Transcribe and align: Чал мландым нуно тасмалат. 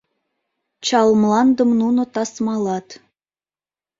Чал 0.85 1.09
мландым 1.21 1.69
нуно 1.79 2.01
тасмалат. 2.13 2.87